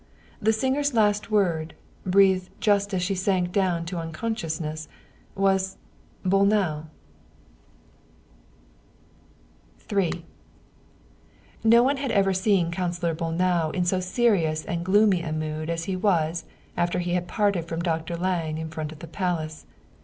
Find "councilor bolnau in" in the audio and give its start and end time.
12.71-13.85